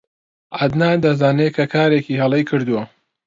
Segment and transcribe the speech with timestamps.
[0.59, 2.83] عەدنان دەزانێت کە کارێکی هەڵەی کردووە.